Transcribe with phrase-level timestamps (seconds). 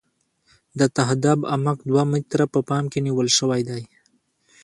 [0.79, 3.83] د تهداب عمق دوه متره په پام کې نیول شوی دی